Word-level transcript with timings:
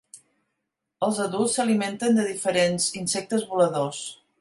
Els 1.09 1.19
adults 1.27 1.53
s'alimenten 1.59 2.19
de 2.21 2.27
diferents 2.33 2.91
insectes 3.05 3.49
voladors. 3.55 4.05